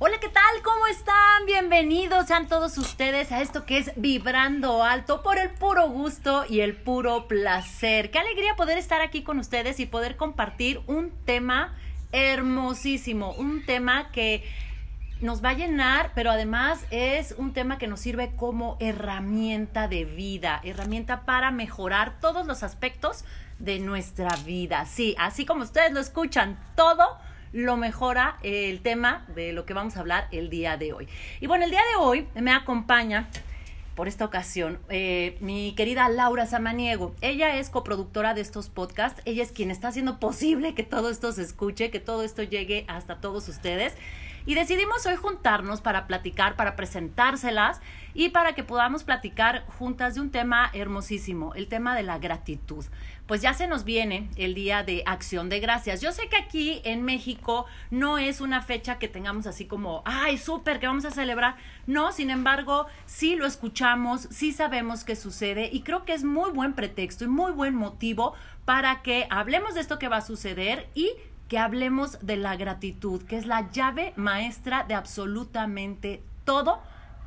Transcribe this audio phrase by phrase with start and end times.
[0.00, 0.62] Hola, ¿qué tal?
[0.62, 1.44] ¿Cómo están?
[1.44, 6.60] Bienvenidos sean todos ustedes a esto que es Vibrando Alto por el puro gusto y
[6.60, 8.12] el puro placer.
[8.12, 11.74] Qué alegría poder estar aquí con ustedes y poder compartir un tema
[12.12, 14.44] hermosísimo, un tema que
[15.20, 20.04] nos va a llenar, pero además es un tema que nos sirve como herramienta de
[20.04, 23.24] vida, herramienta para mejorar todos los aspectos
[23.58, 24.86] de nuestra vida.
[24.86, 27.18] Sí, así como ustedes lo escuchan, todo
[27.52, 31.08] lo mejora el tema de lo que vamos a hablar el día de hoy.
[31.40, 33.28] Y bueno, el día de hoy me acompaña
[33.98, 37.16] por esta ocasión eh, mi querida Laura Samaniego.
[37.20, 39.20] Ella es coproductora de estos podcasts.
[39.24, 42.84] Ella es quien está haciendo posible que todo esto se escuche, que todo esto llegue
[42.86, 43.94] hasta todos ustedes.
[44.46, 47.80] Y decidimos hoy juntarnos para platicar, para presentárselas
[48.14, 52.84] y para que podamos platicar juntas de un tema hermosísimo, el tema de la gratitud.
[53.26, 56.00] Pues ya se nos viene el Día de Acción de Gracias.
[56.00, 60.38] Yo sé que aquí en México no es una fecha que tengamos así como, ay,
[60.38, 61.56] súper, que vamos a celebrar.
[61.86, 66.50] No, sin embargo, sí lo escuchamos, sí sabemos qué sucede y creo que es muy
[66.50, 70.88] buen pretexto y muy buen motivo para que hablemos de esto que va a suceder
[70.94, 71.10] y
[71.48, 76.80] que hablemos de la gratitud, que es la llave maestra de absolutamente todo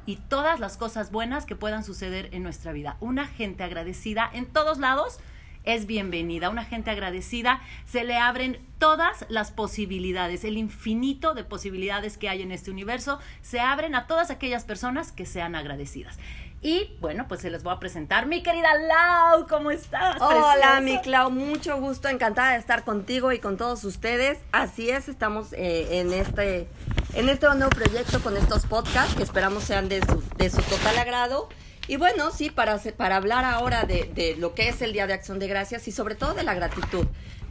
[0.06, 2.98] y todas las cosas buenas que puedan suceder en nuestra vida.
[3.00, 5.20] Una gente agradecida en todos lados
[5.64, 6.50] es bienvenida.
[6.50, 12.42] Una gente agradecida se le abren todas las posibilidades, el infinito de posibilidades que hay
[12.42, 16.18] en este universo, se abren a todas aquellas personas que sean agradecidas.
[16.64, 18.28] Y bueno, pues se les voy a presentar.
[18.28, 20.18] Mi querida Lau, ¿cómo estás?
[20.22, 24.38] Hola, mi Clau, mucho gusto, encantada de estar contigo y con todos ustedes.
[24.52, 26.68] Así es, estamos eh, en este
[27.16, 31.00] en este nuevo proyecto con estos podcasts que esperamos sean de su, de su total
[31.00, 31.50] agrado.
[31.88, 35.14] Y bueno, sí, para, para hablar ahora de, de lo que es el Día de
[35.14, 37.08] Acción de Gracias y sobre todo de la gratitud.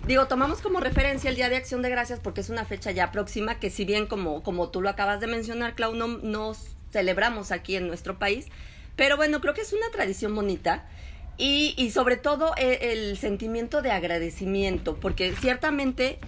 [0.06, 3.10] Digo, tomamos como referencia el Día de Acción de Gracias porque es una fecha ya
[3.10, 6.54] próxima que si bien como, como tú lo acabas de mencionar, Clau, no, no
[6.90, 8.46] celebramos aquí en nuestro país,
[8.96, 10.88] pero bueno, creo que es una tradición bonita.
[11.38, 16.18] Y, y sobre todo el, el, sentimiento de agradecimiento, porque ciertamente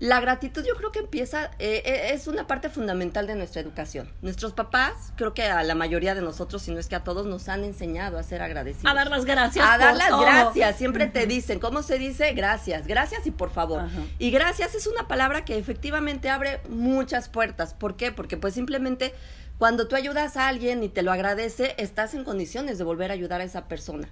[0.00, 4.10] la gratitud yo creo que empieza, eh, es una parte fundamental de nuestra educación.
[4.22, 7.26] Nuestros papás, creo que a la mayoría de nosotros, si no es que a todos,
[7.26, 8.90] nos han enseñado a ser agradecidos.
[8.90, 9.68] A dar las gracias.
[9.68, 10.22] A dar las todo.
[10.22, 10.78] gracias.
[10.78, 11.12] Siempre uh -huh.
[11.12, 12.32] te dicen, ¿cómo se dice?
[12.32, 13.82] Gracias, gracias y por favor.
[13.82, 14.08] Uh -huh.
[14.18, 17.74] Y gracias es una palabra que efectivamente abre muchas puertas.
[17.74, 18.10] ¿Por qué?
[18.10, 19.12] Porque pues simplemente
[19.60, 23.12] cuando tú ayudas a alguien y te lo agradece, estás en condiciones de volver a
[23.12, 24.08] ayudar a esa persona.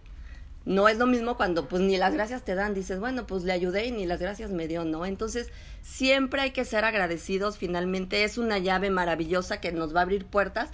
[0.67, 3.53] No es lo mismo cuando pues ni las gracias te dan, dices, bueno, pues le
[3.53, 5.07] ayudé y ni las gracias me dio, ¿no?
[5.07, 5.49] Entonces,
[5.81, 10.27] siempre hay que ser agradecidos, finalmente es una llave maravillosa que nos va a abrir
[10.27, 10.69] puertas.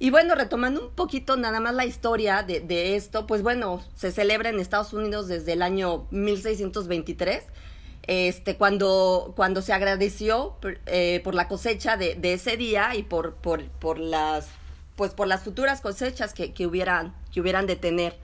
[0.00, 4.10] Y bueno, retomando un poquito nada más la historia de, de esto, pues bueno, se
[4.10, 7.44] celebra en Estados Unidos desde el año 1623
[8.06, 10.56] este, cuando, cuando se agradeció
[10.86, 14.48] eh, por la cosecha de, de, ese día y por, por, por, las,
[14.96, 18.16] pues por las futuras cosechas que, que, hubieran, que hubieran de tener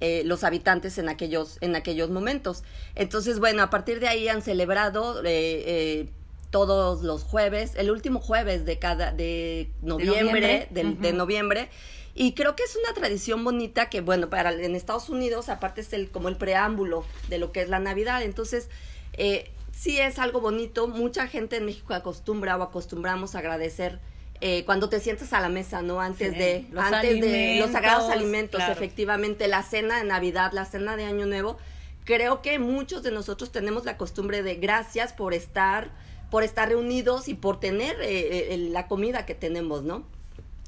[0.00, 2.62] eh, los habitantes en aquellos, en aquellos momentos.
[2.94, 6.08] Entonces, bueno, a partir de ahí han celebrado eh,
[6.50, 10.98] todos los jueves, el último jueves de cada, de noviembre, de noviembre, de, uh -huh.
[10.98, 11.68] de noviembre
[12.14, 15.92] y creo que es una tradición bonita que, bueno, para en Estados Unidos, aparte es
[15.92, 18.22] el, como el preámbulo de lo que es la Navidad.
[18.22, 18.68] Entonces,
[19.16, 20.86] eh, sí es algo bonito.
[20.88, 24.00] Mucha gente en México acostumbra o acostumbramos a agradecer
[24.40, 26.00] eh, cuando te sientas a la mesa, ¿no?
[26.00, 28.72] Antes sí, de los antes de los sagrados alimentos, claro.
[28.72, 31.56] efectivamente, la cena de Navidad, la cena de Año Nuevo.
[32.04, 35.90] Creo que muchos de nosotros tenemos la costumbre de gracias por estar,
[36.30, 40.04] por estar reunidos y por tener eh, la comida que tenemos, ¿no?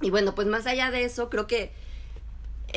[0.01, 1.73] Y bueno, pues más allá de eso, creo que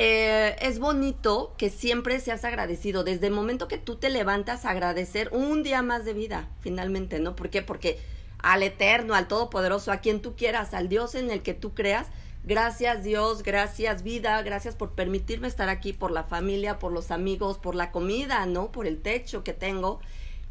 [0.01, 3.03] eh, es bonito que siempre seas agradecido.
[3.03, 7.19] Desde el momento que tú te levantas a agradecer un día más de vida, finalmente,
[7.19, 7.35] ¿no?
[7.35, 7.61] ¿Por qué?
[7.61, 7.99] Porque
[8.37, 12.07] al Eterno, al Todopoderoso, a quien tú quieras, al Dios en el que tú creas,
[12.45, 17.57] gracias Dios, gracias vida, gracias por permitirme estar aquí, por la familia, por los amigos,
[17.57, 18.71] por la comida, ¿no?
[18.71, 19.99] Por el techo que tengo.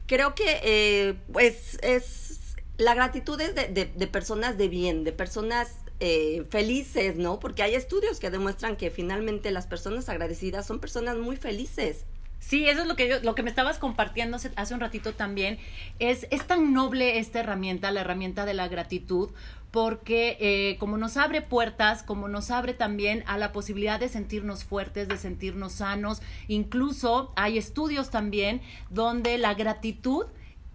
[0.07, 2.35] Creo que, eh, pues, es.
[2.77, 7.41] La gratitud es de, de, de personas de bien, de personas eh, felices, ¿no?
[7.41, 12.05] Porque hay estudios que demuestran que finalmente las personas agradecidas son personas muy felices.
[12.41, 15.59] Sí, eso es lo que yo, lo que me estabas compartiendo hace, un ratito también.
[15.99, 19.31] Es, es tan noble esta herramienta, la herramienta de la gratitud,
[19.71, 24.65] porque eh, como nos abre puertas, como nos abre también a la posibilidad de sentirnos
[24.65, 26.23] fuertes, de sentirnos sanos.
[26.47, 30.27] Incluso hay estudios también donde la gratitud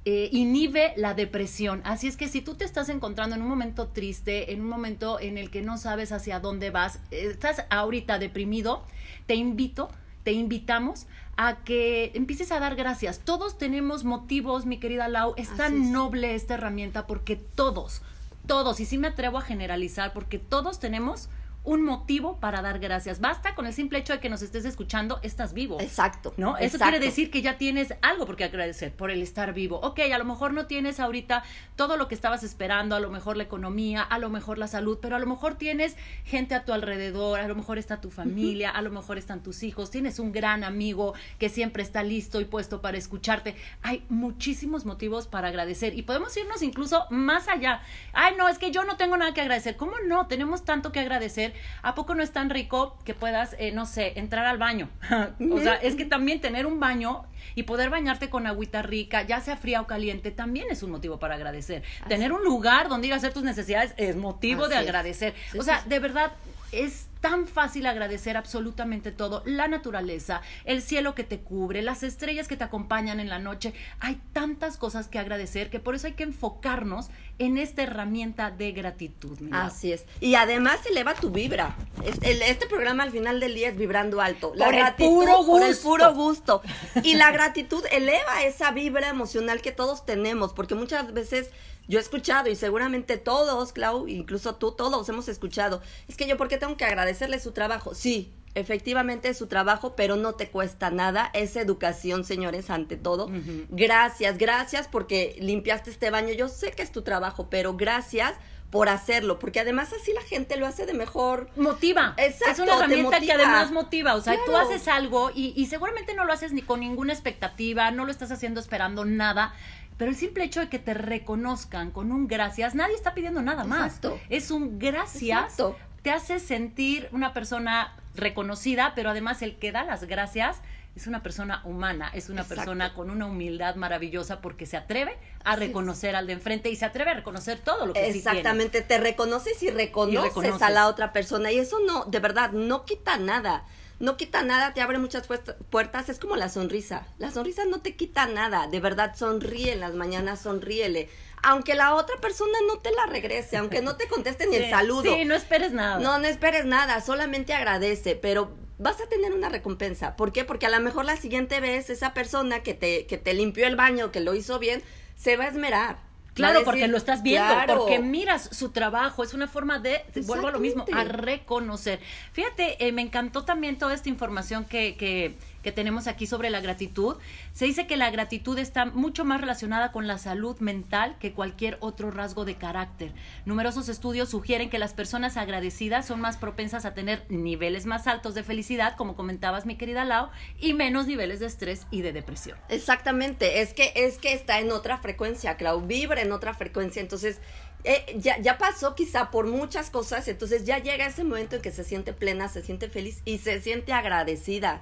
[0.06, 1.82] eh, inhibe la depresión.
[1.86, 5.20] Así es que si tú te estás encontrando en un momento triste, en un momento
[5.20, 8.84] en el que no sabes hacia dónde vas, estás ahorita deprimido,
[9.28, 9.90] te invito,
[10.24, 11.08] te invitamos
[11.38, 13.20] a que empieces a dar gracias.
[13.20, 15.90] Todos tenemos motivos, mi querida Lau, es tan es.
[15.90, 18.02] noble esta herramienta porque todos,
[18.46, 21.30] todos, y sí me atrevo a generalizar, porque todos tenemos
[21.64, 23.20] un motivo para dar gracias.
[23.20, 25.80] Basta con el simple hecho de que nos estés escuchando, estás vivo.
[25.80, 26.34] Exacto.
[26.38, 26.58] ¿No?
[26.58, 29.80] Eso quiere decir que ya tienes algo por qué agradecer, por el estar vivo.
[29.82, 31.44] Ok, a lo mejor no tienes ahorita
[31.76, 35.00] todo lo que estabas esperando, a lo mejor la economía, a lo mejor la salud,
[35.02, 35.96] pero a lo mejor tienes
[36.26, 39.64] gente a tu alrededor, a lo mejor está tu familia, a lo mejor están tus
[39.64, 43.56] hijos, tienes un gran amigo que siempre está listo y puesto para escucharte.
[43.82, 47.82] Hay muchísimos motivos para agradecer y podemos irnos incluso más allá.
[48.12, 49.78] Ay, no, es que yo no tengo nada que agradecer.
[49.78, 50.28] ¿Cómo no?
[50.28, 54.14] Tenemos tanto que agradecer ¿a poco no es tan rico que puedas, eh, no sé,
[54.20, 54.90] entrar al baño?
[55.52, 59.42] o sea, es que también tener un baño y poder bañarte con agüita rica, ya
[59.42, 61.84] sea fría o caliente, también es un motivo para agradecer.
[62.08, 65.34] Tener un lugar donde ir a hacer tus necesidades es motivo de agradecer.
[65.58, 66.32] o sea, de verdad,
[66.72, 72.50] es tan fácil agradecer absolutamente todo, la naturaleza, el cielo que te cubre, las estrellas
[72.50, 73.74] que te acompañan en la noche.
[74.02, 77.08] Hay tantas cosas que agradecer que por eso hay que enfocarnos
[77.40, 79.40] en esta herramienta de gratitud.
[79.54, 80.04] Así es.
[80.20, 81.78] Y además eleva tu vibra.
[82.04, 84.52] Este, programa al final del día es vibrando alto.
[84.56, 85.52] La por gratitud, el puro gusto.
[85.52, 86.62] Por el puro gusto.
[87.04, 91.52] Y la gratitud eleva esa vibra emocional que todos tenemos, porque muchas veces
[91.88, 95.82] yo he escuchado y seguramente todos, Clau, incluso tú, todos hemos escuchado.
[96.08, 97.96] Es que yo, ¿por qué tengo que agradecerle su trabajo?
[97.96, 101.30] Sí, efectivamente es su trabajo, pero no te cuesta nada.
[101.34, 103.30] Es educación, señores, ante todo.
[103.70, 106.34] Gracias, gracias porque limpiaste este baño.
[106.34, 108.34] Yo sé que es tu trabajo, pero gracias
[108.70, 111.48] por hacerlo, porque además así la gente lo hace de mejor.
[111.56, 112.16] Motiva.
[112.18, 112.54] Exacto.
[112.54, 114.16] Es una herramienta que además motiva.
[114.16, 117.92] O sea, tú haces algo y, y seguramente no lo haces ni con ninguna expectativa,
[117.92, 119.54] no lo estás haciendo esperando nada
[119.98, 123.64] pero el simple hecho de que te reconozcan con un gracias, nadie está pidiendo nada
[123.64, 124.00] más.
[124.30, 125.56] Es un gracias.
[126.04, 130.58] Te hace sentir una persona reconocida, pero además el que da las gracias
[130.96, 135.56] es una persona humana, es una persona con una humildad maravillosa porque se atreve a
[135.56, 139.64] reconocer al de enfrente y se atreve a reconocer todo lo que Exactamente, te reconoces
[139.64, 143.18] y reconoces, y reconoces, a la otra persona y eso no, de verdad, no quita
[143.18, 143.64] nada
[144.00, 145.28] no quita nada, te abre muchas
[145.70, 147.08] puertas, es como la sonrisa.
[147.20, 151.10] La sonrisa no te quita nada, de verdad sonríe en las mañanas, sonríele.
[151.44, 155.04] Aunque la otra persona no te la regrese, aunque no te conteste ni el saludo.
[155.04, 156.00] Sí, no esperes nada.
[156.00, 160.16] No, no esperes nada, solamente agradece, pero vas a tener una recompensa.
[160.16, 160.44] ¿Por qué?
[160.46, 163.76] Porque a lo mejor la siguiente vez esa persona que te, que te limpió el
[163.76, 164.82] baño, que lo hizo bien,
[165.16, 169.48] se va a esmerar Claro, porque lo estás viendo, porque miras su trabajo, es una
[169.48, 172.00] forma de, vuelvo a lo mismo, a reconocer.
[172.32, 176.62] Fíjate, eh, me encantó también toda esta información que, que que tenemos aquí sobre la
[176.62, 177.16] gratitud,
[177.54, 181.78] se dice que la gratitud está mucho más relacionada con la salud mental que cualquier
[181.80, 183.14] otro rasgo de carácter.
[183.46, 188.36] Numerosos estudios sugieren que las personas agradecidas son más propensas a tener niveles más altos
[188.36, 190.30] de felicidad, como comentabas mi querida Lau,
[190.60, 192.58] y menos niveles de estrés y de depresión.
[192.70, 197.40] Exactamente, es que es que está en otra frecuencia, Clau, vibra en otra frecuencia, entonces
[197.86, 201.72] eh, ya, ya pasó quizá por muchas cosas, entonces ya llega ese momento en que
[201.72, 204.82] se siente plena, se siente feliz y se siente agradecida.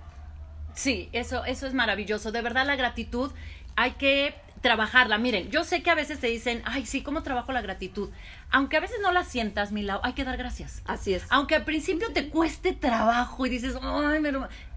[0.73, 2.31] Sí, eso, eso es maravilloso.
[2.31, 3.31] De verdad, la gratitud
[3.75, 5.17] hay que trabajarla.
[5.17, 8.09] Miren, yo sé que a veces te dicen, ay, sí, ¿cómo trabajo la gratitud?
[8.51, 10.81] Aunque a veces no la sientas, mi hay que dar gracias.
[10.85, 11.25] Así es.
[11.29, 14.31] Aunque al principio te cueste trabajo y dices, ay, me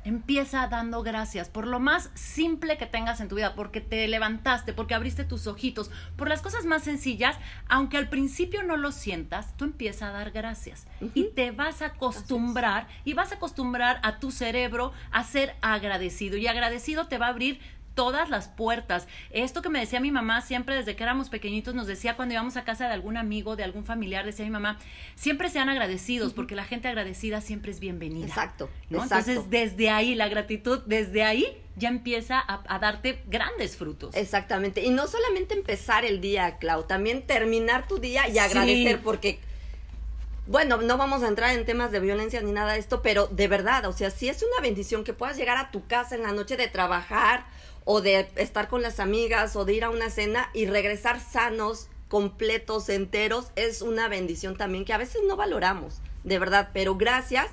[0.04, 4.72] empieza dando gracias por lo más simple que tengas en tu vida, porque te levantaste,
[4.72, 7.36] porque abriste tus ojitos, por las cosas más sencillas,
[7.68, 10.86] aunque al principio no lo sientas, tú empiezas a dar gracias.
[11.14, 16.36] Y te vas a acostumbrar y vas a acostumbrar a tu cerebro a ser agradecido
[16.36, 17.60] y agradecido te va a abrir
[17.94, 19.06] todas las puertas.
[19.30, 22.56] Esto que me decía mi mamá siempre desde que éramos pequeñitos, nos decía cuando íbamos
[22.56, 24.78] a casa de algún amigo, de algún familiar, decía mi mamá,
[25.14, 28.26] siempre sean agradecidos, porque la gente agradecida siempre es bienvenida.
[28.26, 31.46] Exacto, Entonces, desde ahí, la gratitud, desde ahí
[31.76, 34.14] ya empieza a, darte grandes frutos.
[34.14, 34.82] Exactamente.
[34.82, 39.40] Y no solamente empezar el día, Clau, también terminar tu día y agradecer, porque
[40.46, 43.48] bueno, no vamos a entrar en temas de violencia ni nada de esto, pero de
[43.48, 46.32] verdad, o sea, si es una bendición que puedas llegar a tu casa en la
[46.32, 47.46] noche de trabajar
[47.84, 51.88] o de estar con las amigas o de ir a una cena y regresar sanos,
[52.08, 57.46] completos, enteros, es una bendición también que a veces no valoramos, de verdad, pero gracias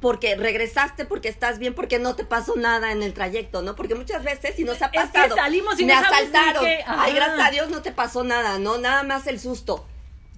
[0.00, 3.76] porque regresaste, porque estás bien, porque no te pasó nada en el trayecto, ¿no?
[3.76, 7.68] Porque muchas veces si nos ha pasado, salimos y me asaltaron, ay, gracias a Dios
[7.68, 8.78] no te pasó nada, ¿no?
[8.78, 9.86] Nada más el susto.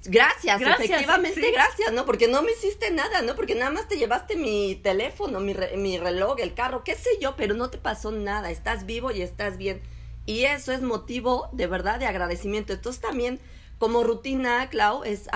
[0.05, 2.05] Gracias, efectivamente, gracias, ¿no?
[2.05, 3.37] Porque no me hiciste nada, ¿no?
[3.37, 7.37] Porque nada más te llevaste mi teléfono, mi, mi reloj, el carro, qué sé yo,
[7.37, 9.81] pero no te pasó nada, estás vivo y estás bien.
[10.27, 12.73] Y eso es motivo de verdad de agradecimiento.
[12.73, 13.41] Entonces también
[13.79, 15.29] como rutina, Clau, es,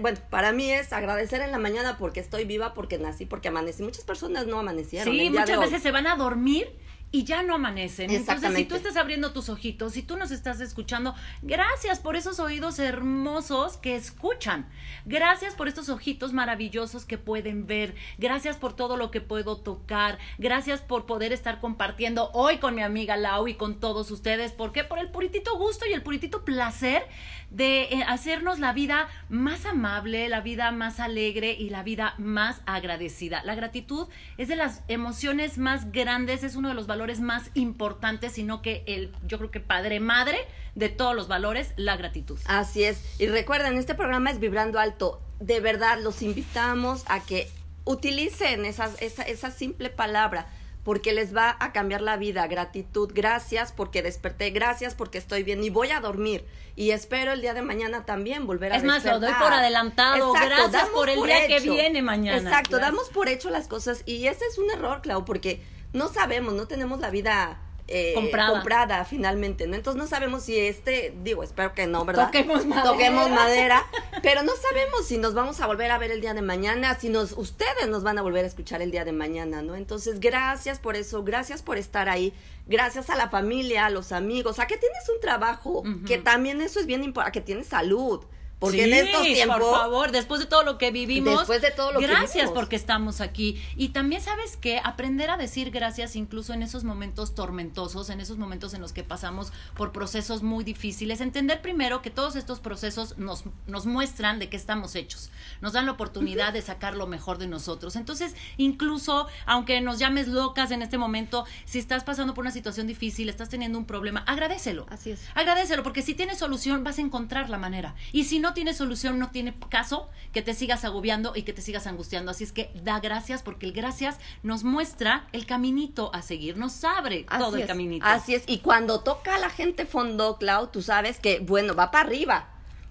[0.00, 3.84] bueno, para mí es agradecer en la mañana porque estoy viva, porque nací, porque amanecí.
[3.84, 5.14] Muchas personas no amanecieron.
[5.14, 6.68] Sí, muchas veces se van a dormir
[7.12, 8.10] y ya no amanecen.
[8.10, 12.40] Entonces, si tú estás abriendo tus ojitos, si tú nos estás escuchando, gracias por esos
[12.40, 14.68] oídos hermosos que escuchan.
[15.04, 17.94] Gracias por estos ojitos maravillosos que pueden ver.
[18.18, 20.18] Gracias por todo lo que puedo tocar.
[20.38, 24.52] Gracias por poder estar compartiendo hoy con mi amiga Lau y con todos ustedes.
[24.52, 24.84] ¿Por qué?
[24.84, 27.06] Por el puritito gusto y el puritito placer
[27.50, 32.60] de eh, hacernos la vida más amable, la vida más alegre y la vida más
[32.66, 33.42] agradecida.
[33.44, 38.32] La gratitud es de las emociones más grandes, es uno de los valores más importantes,
[38.32, 40.38] sino que el, yo creo que padre madre
[40.74, 42.38] de todos los valores, la gratitud.
[42.46, 43.02] Así es.
[43.20, 45.20] Y recuerden, este programa es Vibrando Alto.
[45.38, 47.50] De verdad, los invitamos a que
[47.84, 50.46] utilicen esa, esa simple palabra
[50.86, 52.46] porque les va a cambiar la vida.
[52.46, 56.46] Gratitud, gracias porque desperté, gracias porque estoy bien y voy a dormir.
[56.76, 60.32] Y espero el día de mañana también volver a Es más, lo doy por adelantado.
[60.32, 62.38] gracias por el día que viene mañana.
[62.38, 65.60] Exacto, damos por hecho las cosas y ese es un error, Clau, porque
[65.92, 69.04] no sabemos, no tenemos la vida eh, comprada.
[69.04, 69.76] finalmente, ¿no?
[69.76, 72.26] Entonces no sabemos si este, digo, espero que no, ¿verdad?
[72.26, 72.90] Toquemos madera.
[72.90, 73.86] Toquemos madera,
[74.22, 77.08] pero no sabemos si nos vamos a volver a ver el día de mañana, si
[77.08, 79.76] nos, ustedes nos van a volver a escuchar el día de mañana, ¿no?
[79.76, 82.32] Entonces, gracias por eso, gracias por estar ahí,
[82.66, 86.80] gracias a la familia, a los amigos, a que tienes un trabajo, que también eso
[86.80, 88.24] es bien importante, a que tienes salud,
[88.58, 89.58] porque en estos tiempos.
[89.58, 91.40] Por favor, después de todo lo que vivimos.
[91.40, 93.62] Después de todo lo que Gracias porque estamos aquí.
[93.76, 94.80] Y también, ¿sabes qué?
[94.82, 99.02] Aprender a decir gracias incluso en esos momentos tormentosos, en esos momentos en los que
[99.02, 101.20] pasamos por procesos muy difíciles.
[101.20, 105.30] Entender primero que todos estos procesos nos, nos muestran de qué estamos hechos.
[105.60, 107.94] Nos dan la oportunidad de sacar lo mejor de nosotros.
[107.96, 112.86] Entonces, incluso, aunque nos llames locas en este momento, si estás pasando por una situación
[112.86, 114.86] difícil, estás teniendo un problema, agradecelo.
[114.88, 115.20] Así es.
[115.34, 117.94] Agradecelo, porque si tienes solución, vas a encontrar la manera.
[118.12, 121.52] Y si no, no tiene solución, no tiene caso que te sigas agobiando y que
[121.52, 122.30] te sigas angustiando.
[122.30, 126.84] Así es que da gracias porque el gracias nos muestra el caminito a seguir, nos
[126.84, 128.06] abre todo el caminito.
[128.06, 131.90] Así es, y cuando toca a la gente fondo, Clau, tú sabes que, bueno, va
[131.90, 132.48] para arriba.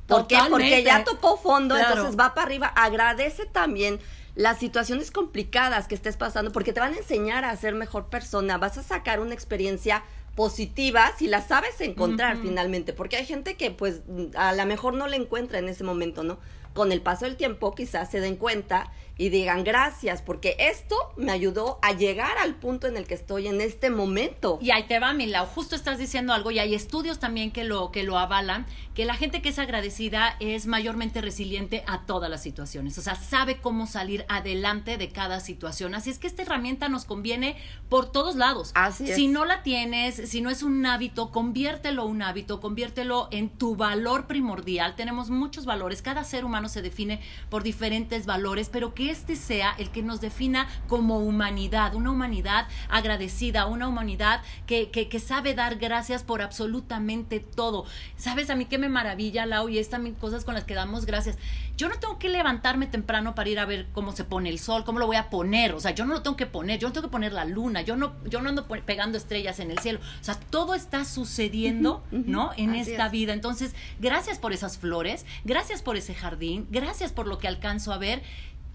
[0.07, 0.37] ¿Por qué?
[0.49, 2.67] Porque ya tocó fondo, entonces va para arriba.
[2.67, 4.01] Agradece también
[4.35, 8.57] las situaciones complicadas que estés pasando, porque te van a enseñar a ser mejor persona,
[8.57, 10.03] vas a sacar una experiencia
[10.35, 14.01] positiva si la sabes encontrar finalmente, porque hay gente que pues
[14.35, 16.39] a lo mejor no la encuentra en ese momento, ¿no?
[16.73, 21.31] Con el paso del tiempo quizás se den cuenta y digan gracias, porque esto me
[21.31, 24.59] ayudó a llegar al punto en el que estoy en este momento.
[24.61, 27.91] Y ahí te va, Mila, justo estás diciendo algo y hay estudios también que lo,
[27.91, 32.43] que lo avalan, que la gente que es agradecida es mayormente resiliente a todas las
[32.43, 35.95] situaciones, o sea, sabe cómo salir adelante de cada situación.
[35.95, 37.55] Así es que esta herramienta nos conviene
[37.89, 38.71] por todos lados.
[38.75, 39.15] Así es.
[39.15, 43.75] Si no la tienes, si no es un hábito, conviértelo un hábito, conviértelo en tu
[43.75, 44.95] valor primordial.
[44.95, 49.75] Tenemos muchos valores, cada ser humano se define por diferentes valores, pero que este sea
[49.77, 55.77] el que nos defina como humanidad, una humanidad agradecida, una humanidad que, que, sabe dar
[55.77, 57.85] gracias por absolutamente todo.
[58.17, 59.69] ¿Sabes a mí qué me maravilla, Lau?
[59.69, 61.37] Y es también cosas con las que damos gracias.
[61.77, 64.85] Yo no tengo que levantarme temprano para ir a ver cómo se pone el sol,
[64.85, 65.73] cómo lo voy a poner.
[65.73, 67.81] O sea, yo no lo tengo que poner, yo no tengo que poner la luna,
[67.81, 69.99] yo no, yo no ando pegando estrellas en el cielo.
[70.21, 72.51] O sea, todo está sucediendo, ¿no?
[72.57, 73.33] En esta vida.
[73.33, 77.97] Entonces, gracias por esas flores, gracias por ese jardín, gracias por lo que alcanzo a
[77.97, 78.21] ver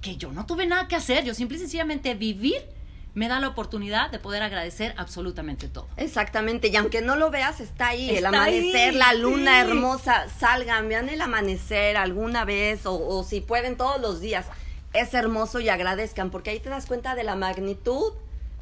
[0.01, 2.63] que yo no tuve nada que hacer, yo simple y sencillamente vivir
[3.15, 5.89] me da la oportunidad de poder agradecer absolutamente todo.
[5.97, 11.09] Exactamente, y aunque no lo veas, está ahí, el amanecer, la luna hermosa, salgan, vean
[11.09, 14.47] el amanecer alguna vez o, o, si pueden todos los días,
[14.93, 18.13] es hermoso y agradezcan, porque ahí te das cuenta de la magnitud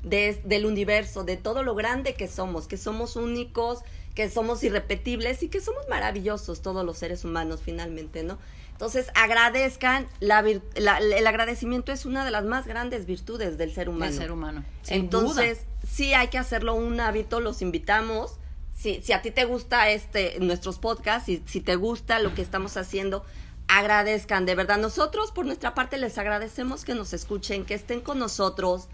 [0.02, 3.80] de, del universo, de todo lo grande que somos, que somos únicos,
[4.14, 8.38] que somos irrepetibles y que somos maravillosos todos los seres humanos finalmente, ¿no?
[8.78, 14.12] Entonces, agradezcan, la, el agradecimiento es una de las más grandes virtudes del ser humano.
[14.12, 14.64] Del ser humano.
[14.86, 18.38] Entonces, sí hay que hacerlo un hábito, los invitamos.
[18.72, 22.42] Si, si a ti te gusta este, nuestros podcasts, y si te gusta lo que
[22.42, 23.24] estamos haciendo,
[23.66, 24.78] agradezcan, de verdad.
[24.78, 28.86] Nosotros, por nuestra parte, les agradecemos que nos escuchen, que estén con nosotros,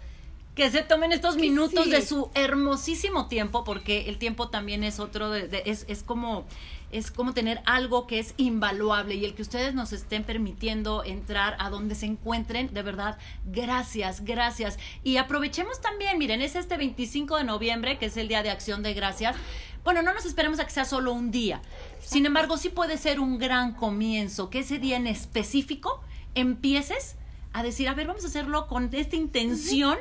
[0.55, 5.29] que se tomen estos minutos de su hermosísimo tiempo, porque el tiempo también es otro,
[5.29, 6.45] de, es, es como
[6.91, 11.57] es como tener algo que es invaluable y el que ustedes nos estén permitiendo entrar
[11.59, 14.77] a donde se encuentren, de verdad, gracias, gracias.
[15.03, 18.81] Y aprovechemos también, miren, es este 25 de noviembre, que es el Día de Acción
[18.81, 19.35] de Gracias.
[19.83, 21.61] Bueno, no nos esperemos a que sea solo un día.
[21.99, 26.01] Sin embargo, sí puede ser un gran comienzo, que ese día en específico
[26.33, 27.17] empieces
[27.55, 29.97] a decir, a ver, vamos a hacerlo con esta intención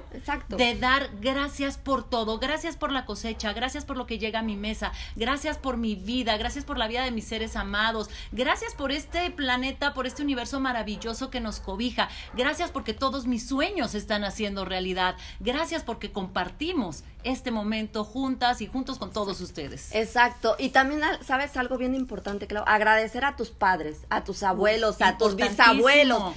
[0.49, 4.43] de dar gracias por todo, gracias por la cosecha, gracias por lo que llega a
[4.43, 8.75] mi mesa, gracias por mi vida, gracias por la vida de mis seres amados, gracias
[8.75, 13.93] por este planeta, por este universo maravilloso que nos cobija, gracias porque todos mis sueños
[13.93, 19.95] se están haciendo realidad, gracias porque compartimos este momento juntas y juntos con todos ustedes.
[19.95, 25.01] Exacto, y también sabes algo bien importante, Clau, agradecer a tus padres, a tus abuelos,
[25.01, 26.35] a tus bisabuelos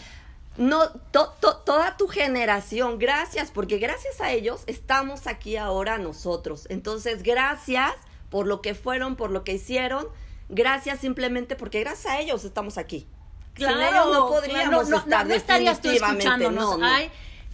[0.57, 6.67] no, toda tu generación, gracias, porque gracias a ellos estamos aquí ahora nosotros.
[6.69, 7.93] Entonces, gracias
[8.29, 10.07] por lo que fueron, por lo que hicieron,
[10.49, 13.07] gracias simplemente porque gracias a ellos estamos aquí.
[13.53, 16.79] Claro, no podríamos estar no, estarías tú escuchándonos.
[16.81, 17.09] Hay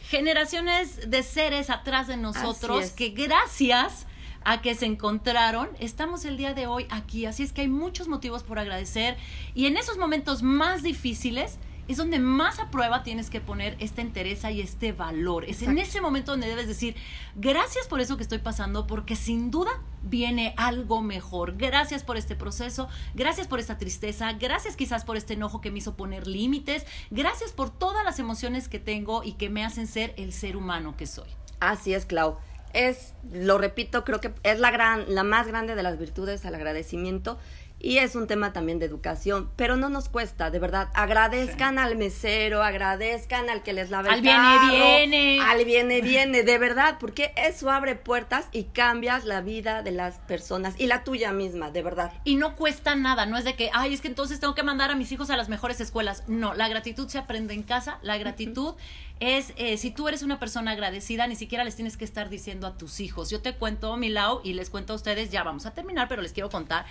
[0.10, 4.05] generaciones de seres atrás de nosotros que gracias
[4.45, 7.25] a que se encontraron, estamos el día de hoy aquí.
[7.25, 9.17] Así es que hay muchos motivos por agradecer
[9.55, 14.01] y en esos momentos más difíciles, es donde más a prueba tienes que poner esta
[14.01, 15.45] entereza y este valor.
[15.45, 16.95] Es en ese momento donde debes decir,
[17.35, 19.71] gracias por eso que estoy pasando, porque sin duda
[20.01, 21.57] viene algo mejor.
[21.57, 25.79] Gracias por este proceso, gracias por esta tristeza, gracias quizás por este enojo que me
[25.79, 30.13] hizo poner límites, gracias por todas las emociones que tengo y que me hacen ser
[30.17, 31.29] el ser humano que soy.
[31.59, 32.37] Así es, Clau.
[32.73, 36.55] Es, lo repito, creo que es la gran, la más grande de las virtudes al
[36.55, 37.37] agradecimiento
[37.83, 40.87] y es un tema también de educación, pero no nos cuesta, de verdad.
[40.93, 45.41] Agradezcan al mesero, agradezcan al que les lave al el viene, viene.
[45.41, 50.15] Al viene, viene, de verdad, porque eso abre puertas y cambias la vida de las
[50.19, 52.13] personas y la tuya misma, de verdad.
[52.23, 54.89] Y no cuesta nada, no es de que, ay, es que entonces tengo que mandar
[54.89, 56.23] a mis hijos a las mejores escuelas.
[56.27, 58.75] No, la gratitud se aprende en casa, la gratitud
[59.20, 62.67] es, eh, si tú eres una persona agradecida, ni siquiera les tienes que estar diciendo
[62.67, 63.29] a tus hijos.
[63.29, 66.34] Yo te cuento, Milau, y les cuento a ustedes, ya vamos a terminar, pero les
[66.34, 66.86] quiero contar.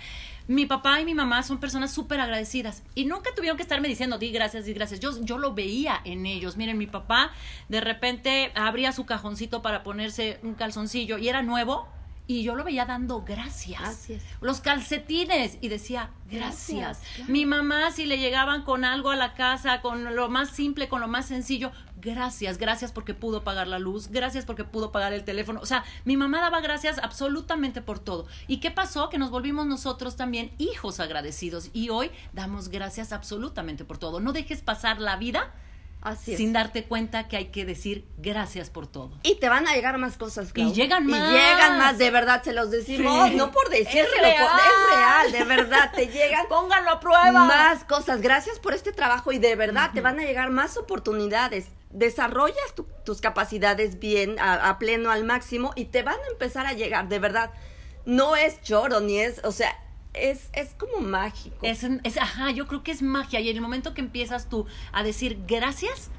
[0.47, 4.17] Mi papá y mi mamá son personas súper agradecidas y nunca tuvieron que estarme diciendo,
[4.17, 4.99] di gracias, di gracias.
[4.99, 6.57] Yo, yo lo veía en ellos.
[6.57, 7.31] Miren, mi papá
[7.69, 11.87] de repente abría su cajoncito para ponerse un calzoncillo y era nuevo
[12.25, 14.07] y yo lo veía dando gracias.
[14.39, 17.01] Los calcetines y decía, gracias.
[17.27, 21.01] Mi mamá si le llegaban con algo a la casa, con lo más simple, con
[21.01, 25.23] lo más sencillo, gracias, gracias porque pudo pagar la luz, gracias porque pudo pagar el
[25.23, 25.59] teléfono.
[25.61, 28.27] O sea, mi mamá daba gracias absolutamente por todo.
[28.47, 29.09] ¿Y qué pasó?
[29.09, 34.19] Que nos volvimos nosotros también hijos agradecidos y hoy damos gracias absolutamente por todo.
[34.19, 35.51] No dejes pasar la vida
[36.17, 39.17] sin darte cuenta que hay que decir gracias por todo.
[39.23, 40.69] Y te van a llegar más cosas, Clau.
[40.69, 41.29] Y llegan más.
[41.29, 43.31] Y llegan más, de verdad, se los decimos.
[43.33, 44.47] No por decirlo, es real.
[44.59, 46.45] es real, de verdad, te llegan.
[46.49, 47.31] Pónganlo a prueba.
[47.31, 48.21] Más cosas.
[48.21, 52.73] Gracias por este trabajo y de verdad te van a llegar más oportunidades desarrollas
[53.05, 57.19] tus capacidades bien, a, pleno, al máximo, y te van a empezar a llegar, de
[57.19, 57.51] verdad.
[58.05, 59.79] No es choro, ni es, o sea,
[60.13, 61.57] es, es como mágico.
[61.61, 63.39] Es, es, ajá, yo creo que es magia.
[63.39, 66.09] Y en el momento que empiezas tú a decir gracias,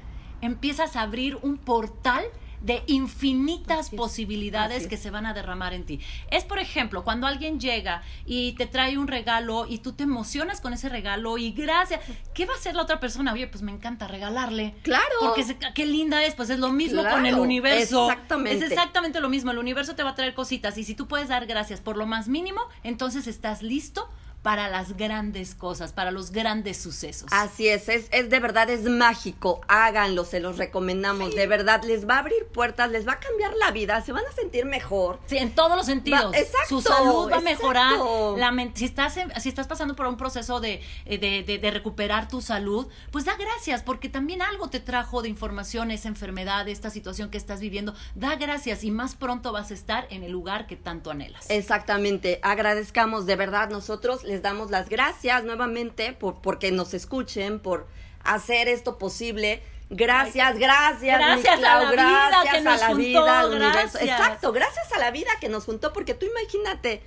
[0.41, 2.25] empiezas a abrir un portal
[2.65, 5.99] de infinitas posibilidades que se van a derramar en ti.
[6.31, 10.61] Es, por ejemplo, cuando alguien llega y te trae un regalo y tú te emocionas
[10.61, 12.01] con ese regalo y gracias,
[12.33, 13.33] ¿qué va a hacer la otra persona?
[13.33, 14.73] Oye, pues me encanta regalarle.
[14.81, 15.03] Claro.
[15.19, 18.09] Porque qué linda es, pues es lo mismo con el universo.
[18.09, 18.65] Exactamente.
[18.65, 21.29] Es exactamente lo mismo, el universo te va a traer cositas y si tú puedes
[21.29, 24.09] dar gracias por lo más mínimo, entonces estás listo
[24.45, 27.27] para las grandes cosas, para los grandes sucesos.
[27.31, 29.59] Así es, es, es de verdad, es mágico.
[29.67, 31.33] Háganlo, se los recomendamos.
[31.33, 34.23] De verdad, les va a abrir puertas, les va a cambiar la vida, se van
[34.23, 35.19] a sentir mejor.
[35.25, 36.35] Sí, en todos los sentidos.
[36.35, 36.69] exacto.
[36.69, 37.97] Su salud va a mejorar.
[38.37, 42.87] La si, estás si estás pasando por un proceso de, de, de, recuperar tu salud,
[43.09, 47.39] pues da gracias, porque también algo te trajo de información esa enfermedad, esta situación que
[47.39, 47.95] estás viviendo.
[48.13, 51.49] Da gracias y más pronto vas a estar en el lugar que tanto anhelas.
[51.49, 52.39] Exactamente.
[52.43, 57.87] Agradezcamos de verdad nosotros les damos las gracias nuevamente por porque nos escuchen, por
[58.23, 59.61] hacer esto posible.
[59.89, 63.99] Gracias, gracias, gracias a la gracias vida que nos a la vida, al universo.
[63.99, 67.03] Exacto, gracias a la vida que nos juntó, porque tú imagínate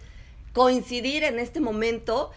[0.53, 2.31] coincidir en este momento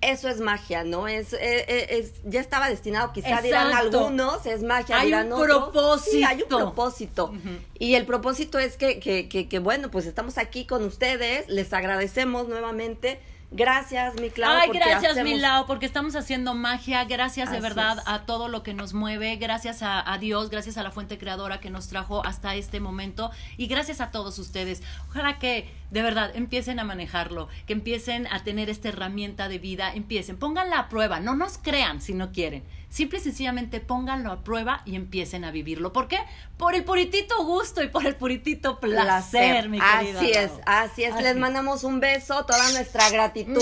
[0.00, 1.08] eso es magia, ¿no?
[1.08, 5.98] Es, eh, eh, es, ya estaba destinado, quizá dirán algunos, es magia, hay un propósito.
[5.98, 7.32] Sí, hay un propósito.
[7.78, 11.72] Y el propósito es que, que, que, que, bueno, pues estamos aquí con ustedes, les
[11.72, 13.20] agradecemos nuevamente
[13.56, 14.50] Gracias, mi Clau.
[14.50, 17.04] Ay, gracias, mi Lau, porque estamos haciendo magia.
[17.04, 19.36] Gracias de verdad a todo lo que nos mueve.
[19.36, 23.30] Gracias a, Dios, gracias a la fuente creadora que nos trajo hasta este momento.
[23.56, 24.82] Y gracias a todos ustedes.
[25.08, 29.94] Ojalá que de verdad empiecen a manejarlo, que empiecen a tener esta herramienta de vida.
[29.94, 31.20] Empiecen, pónganla a prueba.
[31.20, 35.50] No nos crean si no quieren Simple y sencillamente pónganlo a prueba y empiecen a
[35.50, 35.92] vivirlo.
[35.92, 36.20] ¿Por qué?
[36.56, 40.20] Por el puritito gusto y por el puritito placer, mi querida.
[40.20, 41.20] Así es, así es.
[41.20, 43.60] Les mandamos un beso, toda nuestra gratitud.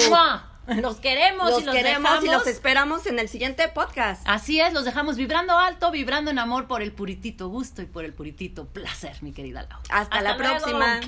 [0.67, 2.25] Los queremos los y los queremos dejamos.
[2.25, 4.23] y los esperamos en el siguiente podcast.
[4.27, 8.05] Así es, los dejamos vibrando alto, vibrando en amor por el puritito gusto y por
[8.05, 9.81] el puritito placer, mi querida Lau.
[9.89, 10.59] Hasta, la luego.
[10.59, 11.01] próxima.